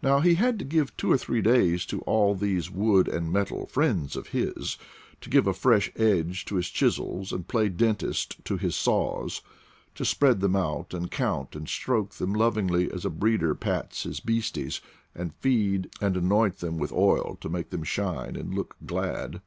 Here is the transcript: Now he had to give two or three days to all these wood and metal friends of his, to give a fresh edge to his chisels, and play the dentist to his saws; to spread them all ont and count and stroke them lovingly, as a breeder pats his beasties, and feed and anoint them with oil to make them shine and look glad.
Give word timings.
Now 0.00 0.20
he 0.20 0.34
had 0.36 0.56
to 0.60 0.64
give 0.64 0.96
two 0.96 1.10
or 1.10 1.18
three 1.18 1.42
days 1.42 1.84
to 1.86 2.00
all 2.02 2.36
these 2.36 2.70
wood 2.70 3.08
and 3.08 3.32
metal 3.32 3.66
friends 3.66 4.14
of 4.14 4.28
his, 4.28 4.76
to 5.20 5.28
give 5.28 5.48
a 5.48 5.52
fresh 5.52 5.90
edge 5.96 6.44
to 6.44 6.54
his 6.54 6.68
chisels, 6.68 7.32
and 7.32 7.48
play 7.48 7.64
the 7.64 7.74
dentist 7.74 8.36
to 8.44 8.56
his 8.56 8.76
saws; 8.76 9.42
to 9.96 10.04
spread 10.04 10.38
them 10.38 10.54
all 10.54 10.76
ont 10.78 10.94
and 10.94 11.10
count 11.10 11.56
and 11.56 11.68
stroke 11.68 12.12
them 12.12 12.34
lovingly, 12.34 12.88
as 12.92 13.04
a 13.04 13.10
breeder 13.10 13.56
pats 13.56 14.04
his 14.04 14.20
beasties, 14.20 14.80
and 15.12 15.34
feed 15.40 15.90
and 16.00 16.16
anoint 16.16 16.58
them 16.58 16.78
with 16.78 16.92
oil 16.92 17.36
to 17.40 17.48
make 17.48 17.70
them 17.70 17.82
shine 17.82 18.36
and 18.36 18.54
look 18.54 18.76
glad. 18.86 19.42